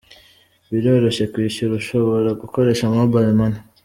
[0.71, 3.59] Biroroshye, kwishyura ushobora gukoresha Mobile Money.